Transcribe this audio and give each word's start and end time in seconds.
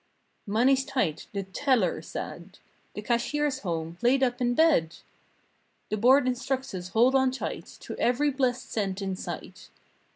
"Money's 0.47 0.83
tight!" 0.83 1.27
the 1.31 1.43
teller 1.43 2.01
said. 2.01 2.57
"The 2.95 3.03
cashier's 3.03 3.59
home—laid 3.59 4.23
up 4.23 4.41
in 4.41 4.55
bed!!" 4.55 4.95
"The 5.91 5.97
Board 5.97 6.27
instructs 6.27 6.73
us 6.73 6.87
hold 6.89 7.13
on 7.13 7.29
tight 7.29 7.77
To 7.81 7.95
every 7.99 8.31
blessed 8.31 8.71
cent 8.71 9.03
in 9.03 9.15
sight. 9.15 9.69